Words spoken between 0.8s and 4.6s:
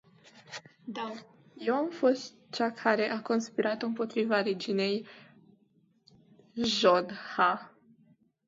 Da, eu am fost cea care a conspirat impotriva